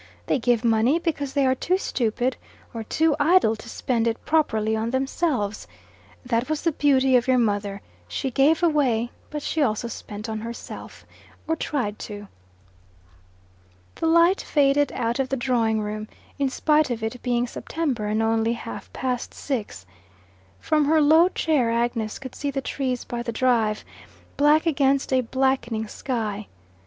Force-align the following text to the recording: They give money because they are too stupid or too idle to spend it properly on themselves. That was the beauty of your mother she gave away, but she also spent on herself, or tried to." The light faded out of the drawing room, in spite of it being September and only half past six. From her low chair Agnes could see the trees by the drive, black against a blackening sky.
They 0.25 0.39
give 0.39 0.63
money 0.65 0.97
because 0.97 1.33
they 1.33 1.45
are 1.45 1.53
too 1.53 1.77
stupid 1.77 2.35
or 2.73 2.81
too 2.83 3.15
idle 3.19 3.55
to 3.55 3.69
spend 3.69 4.07
it 4.07 4.25
properly 4.25 4.75
on 4.75 4.89
themselves. 4.89 5.67
That 6.25 6.49
was 6.49 6.63
the 6.63 6.71
beauty 6.71 7.15
of 7.15 7.27
your 7.27 7.37
mother 7.37 7.81
she 8.07 8.31
gave 8.31 8.63
away, 8.63 9.11
but 9.29 9.43
she 9.43 9.61
also 9.61 9.87
spent 9.89 10.27
on 10.27 10.39
herself, 10.39 11.05
or 11.47 11.55
tried 11.55 11.99
to." 11.99 12.27
The 13.93 14.07
light 14.07 14.41
faded 14.41 14.91
out 14.93 15.19
of 15.19 15.29
the 15.29 15.37
drawing 15.37 15.81
room, 15.81 16.07
in 16.39 16.49
spite 16.49 16.89
of 16.89 17.03
it 17.03 17.21
being 17.21 17.45
September 17.45 18.07
and 18.07 18.23
only 18.23 18.53
half 18.53 18.91
past 18.93 19.35
six. 19.35 19.85
From 20.59 20.85
her 20.85 20.99
low 20.99 21.29
chair 21.29 21.69
Agnes 21.69 22.17
could 22.17 22.33
see 22.33 22.49
the 22.49 22.59
trees 22.59 23.03
by 23.03 23.21
the 23.21 23.31
drive, 23.31 23.85
black 24.35 24.65
against 24.65 25.13
a 25.13 25.21
blackening 25.21 25.87
sky. 25.87 26.47